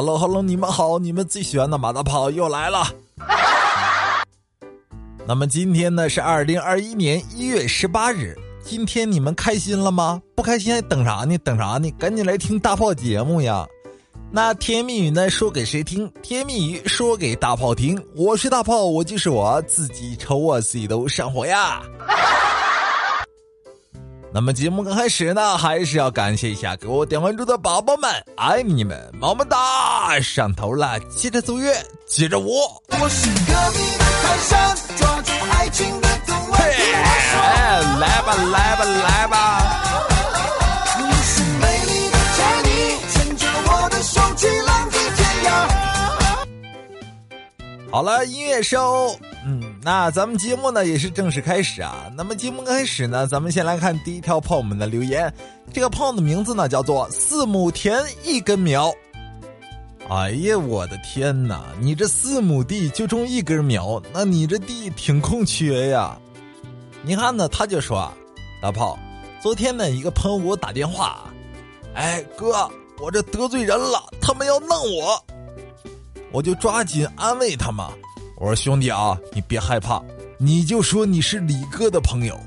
[0.00, 2.90] Hello，Hello，你们好，你们最喜欢的马大炮又来了。
[5.28, 8.34] 那么今天呢是二零二一年一月十八日，
[8.64, 10.22] 今天你们开心了吗？
[10.34, 11.36] 不开心还等啥呢？
[11.44, 11.90] 等啥呢？
[11.98, 13.66] 赶紧来听大炮节目呀！
[14.32, 16.10] 那甜言蜜语呢说给谁听？
[16.22, 18.02] 甜言蜜语说给大炮听。
[18.16, 21.82] 我是大炮，我就是我自己，瞅我自己都上火呀。
[24.32, 30.20] 那么节目刚开始呢，还是要感谢一下给我点关注的宝宝们，爱你们，么么哒！
[30.20, 31.74] 上头了，接着奏乐，
[32.06, 32.48] 接着舞。
[32.90, 33.72] 我是的
[34.22, 36.60] 泰山，抓住爱情的藤蔓。
[36.60, 39.36] 哎，来吧，来吧，来吧！
[40.96, 42.16] 你是美丽的
[43.10, 45.50] 牵着我的手去浪迹天涯。
[47.90, 49.18] 好了，音乐收。
[49.82, 52.10] 那咱们节目呢也是正式开始啊。
[52.14, 55.32] 那么节目开始呢，咱们先来看第一条朋友们的留言。
[55.72, 58.92] 这个朋友的名字呢叫做四亩田一根苗。
[60.08, 61.64] 哎呀，我的天哪！
[61.80, 66.18] 你这四亩地就种一根苗，那你这地挺空缺呀。
[67.02, 68.12] 你看呢，他就说啊
[68.60, 68.98] ：“大炮，
[69.40, 71.32] 昨天呢一个朋友给我打电话，
[71.94, 75.24] 哎哥，我这得罪人了，他们要弄我。”
[76.32, 77.92] 我就抓紧安慰他嘛。
[78.40, 80.02] 我说兄弟啊，你别害怕，
[80.38, 82.40] 你就说你是李哥的朋友。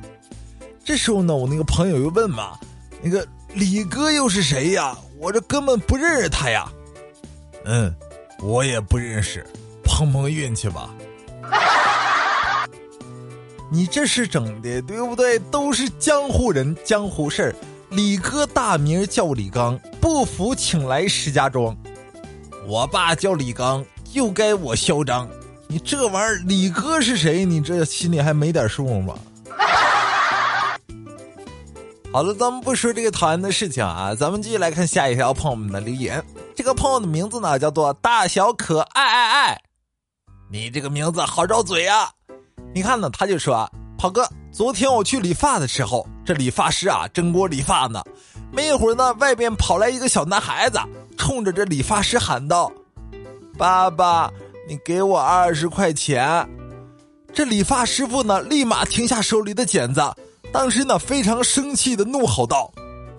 [0.83, 2.58] 这时候呢，我那个朋友又问嘛，
[2.99, 4.97] 那个李哥又是谁呀？
[5.19, 6.67] 我这根本不认识他呀。
[7.66, 7.95] 嗯，
[8.41, 9.45] 我也不认识，
[9.83, 10.89] 碰碰运气吧。
[13.71, 15.38] 你这是整的对不对？
[15.52, 17.55] 都是江湖人，江湖事儿。
[17.91, 21.77] 李哥大名叫李刚，不服请来石家庄。
[22.66, 25.30] 我爸叫李刚，就该我嚣张。
[25.67, 27.45] 你这玩意儿，李哥是谁？
[27.45, 29.16] 你这心里还没点数吗？
[32.11, 36.23] 好了，咱们不说这个讨厌的事情啊，咱们继续来看下一条朋友们的留言。
[36.55, 39.61] 这个朋友的名字呢叫做大小可爱爱爱，
[40.52, 42.11] 你这个名字好绕嘴啊！
[42.75, 43.67] 你看呢，他就说
[43.98, 48.04] ：“跑哥，昨天我去理发的时候，这理发师啊正给我理发呢，
[48.52, 50.80] 没一会儿呢，外边跑来一个小男孩子，
[51.17, 52.71] 冲着这理发师喊道
[53.58, 54.32] ：‘爸爸。’”
[54.66, 56.48] 你给我二十块钱，
[57.34, 60.02] 这理发师傅呢，立马停下手里的剪子，
[60.54, 62.72] 当时呢非常生气的怒吼道：“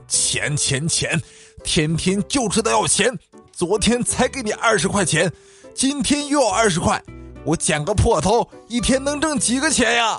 [0.08, 1.20] 钱钱钱，
[1.62, 3.12] 天天就知道要钱！
[3.52, 5.30] 昨天才给你二十块钱，
[5.74, 7.02] 今天又要二十块，
[7.44, 10.18] 我剪个破头一天能挣几个钱呀？”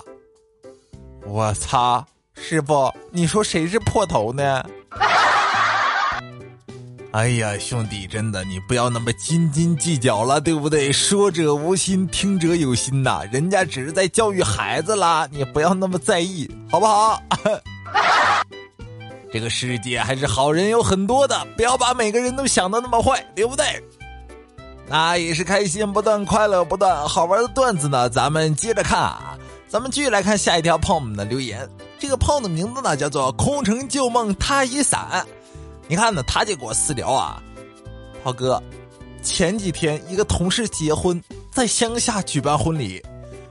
[1.25, 2.05] 我擦，
[2.35, 4.63] 师傅，你说谁是破头呢？
[7.15, 10.91] 哎呀，兄弟，真的，你不要那么斤斤计较了，对不对？
[10.91, 17.23] 说者无心，听者有心呐，人家只是在教育孩子啦，你不要那么在意，好不好？
[19.31, 23.81] 这个世界还是好人有很多的，不要把每个人都想的那么坏，对不对？
[24.89, 29.37] 那也是开心不断，快乐不断，好玩的段子呢，咱们接着看啊，
[29.69, 31.65] 咱们继续来看下一条胖们的留言。
[31.97, 35.25] 这个胖的名字呢，叫做空城旧梦他已散。
[35.87, 37.41] 你看呢，他就给我私聊啊，
[38.23, 38.61] 涛哥，
[39.21, 43.01] 前几天一个同事结婚，在乡下举办婚礼，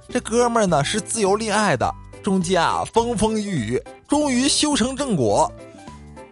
[0.08, 5.50] 这哥们儿呢是自由恋爱的，中间啊风风雨雨，终于修成正果。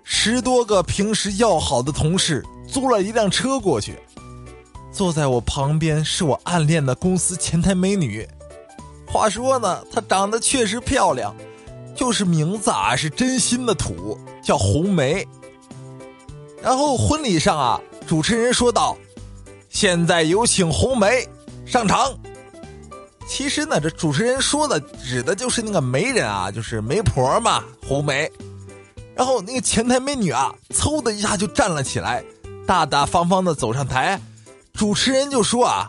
[0.02, 3.96] 十多个平时要好的同事租了一辆车过去，
[4.90, 8.26] 坐在我旁边是我暗恋的公司前台美女。
[9.06, 11.32] 话说呢，她长得确实漂亮，
[11.94, 15.24] 就是名字啊是真心的土，叫红梅。
[16.62, 18.96] 然后婚礼上啊，主持人说道
[19.68, 21.26] ：“现在有请红梅
[21.66, 22.16] 上场。”
[23.26, 28.30] 其实呢，这主持人说的指的就是那个媒人啊，就是媒婆嘛，红梅。
[29.14, 32.22] 然后那个前台美女啊，嗖的一下就站了起来，
[32.66, 34.20] 大大方方的走上台。
[34.72, 35.88] 主持人就说啊：“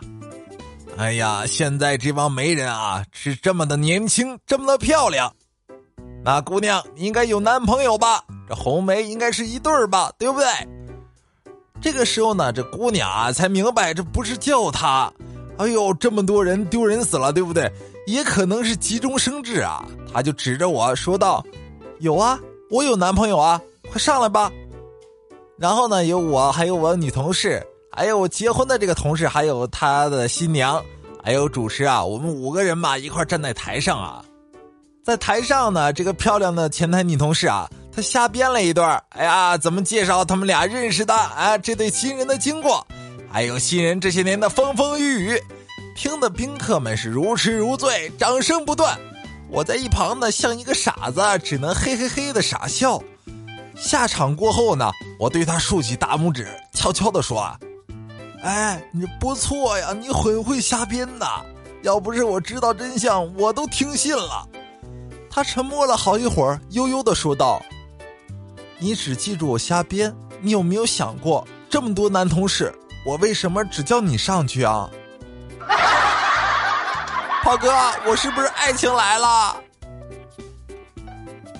[0.98, 5.32] 哎呀，现在这帮媒人啊，是这么的年轻，这么的漂亮。
[6.24, 10.46] 那姑娘，你应该有男朋友吧？”这红梅应该是一对儿吧，对不对？
[11.80, 15.12] 这个时候呢，这姑娘啊才明白这不是叫她。
[15.58, 17.70] 哎呦，这么多人丢人死了，对不对？
[18.06, 21.44] 也可能是急中生智啊，她就指着我说道
[22.00, 22.38] ：“有啊，
[22.70, 23.60] 我有男朋友啊，
[23.90, 24.50] 快上来吧。”
[25.56, 30.82] 然后呢，有我，还有我女同事，还有结婚的这个同事，还有他的新娘，
[31.22, 34.24] 还有主持啊，我们五个人嘛一块站在台上啊，
[35.04, 37.70] 在台上呢，这个漂亮的前台女同事啊。
[37.94, 41.14] 他瞎编了一段哎呀，怎么介绍他们俩认识的？
[41.14, 42.84] 啊，这对新人的经过，
[43.30, 45.42] 还有新人这些年的风风雨雨，
[45.94, 48.98] 听的宾客们是如痴如醉，掌声不断。
[49.48, 53.00] 我在一旁呢，像一个傻子，只能嘿嘿嘿的傻笑。
[53.76, 57.56] 下场过后呢，我对他竖起大拇指，悄悄的说
[58.42, 61.42] ：“哎，你不错呀，你很会瞎编呐！
[61.82, 64.48] 要不是我知道真相，我都听信了。”
[65.30, 67.60] 他沉默了好一会儿，悠悠的说道
[68.84, 72.70] ：“你只记住我瞎编，你有没有想过，这么多男同事，
[73.06, 74.90] 我为什么只叫你上去啊？”
[77.42, 77.72] 炮哥，
[78.06, 79.56] 我是不是爱情来了？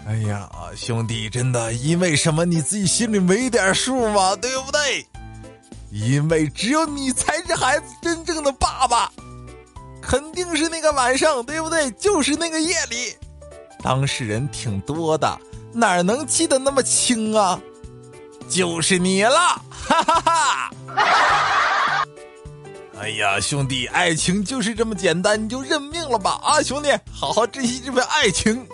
[0.07, 4.37] 哎呀，兄弟，真的因为什么你自己心里没点数吗？
[4.37, 5.07] 对不对？
[5.91, 9.11] 因为只有你才是孩子真正的爸爸，
[10.03, 11.91] 肯定是那个晚上，对不对？
[11.93, 13.17] 就是那个夜里，
[13.83, 15.41] 当事人挺多的，
[15.75, 17.61] 哪能记得那么清啊？
[18.49, 19.39] 就是你了，
[19.71, 20.71] 哈哈哈！
[23.01, 26.39] 哎呀，兄弟，爱情就是这么简单，你就认命了吧！
[26.43, 28.67] 啊，兄弟，好好珍惜这份爱情。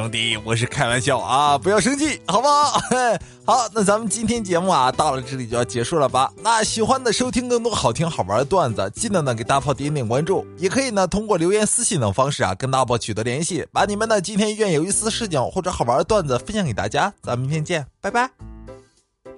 [0.00, 2.80] 兄弟，我是开玩笑啊，不要生气，好不好？
[3.44, 6.32] 好，那咱们今天节目啊，到了这里就要结束了吧？
[6.42, 17.12] 那喜欢的收听更多好听好玩的段子，记得呢给大炮点点关注，也可以呢通过留言、私信等方式啊跟大炮取得联系，把你们的今天愿有意思的事情或者好玩的段子分享给大家。
[17.22, 18.30] 咱们明天见，拜拜！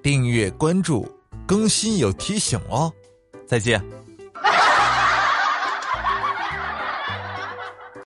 [0.01, 1.09] 订阅关注，
[1.45, 2.93] 更新有提醒哦，
[3.49, 4.02] 再见。